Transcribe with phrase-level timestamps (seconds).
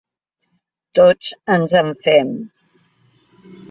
[1.01, 1.29] Tots
[1.59, 2.35] ens en fem.